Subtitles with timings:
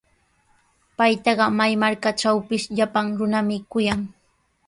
[0.97, 4.01] Paytaqa may markatrawpis llapan runami kuyan.